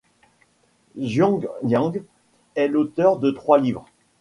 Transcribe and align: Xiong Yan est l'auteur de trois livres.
Xiong 0.99 1.41
Yan 1.61 1.91
est 2.55 2.67
l'auteur 2.67 3.19
de 3.19 3.29
trois 3.29 3.59
livres. 3.59 3.85